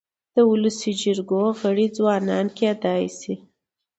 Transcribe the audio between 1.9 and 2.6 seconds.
ځوانان